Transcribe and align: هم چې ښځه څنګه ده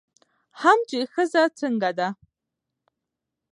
هم 0.61 0.79
چې 0.89 0.97
ښځه 1.13 1.43
څنګه 1.59 1.89
ده 1.97 2.09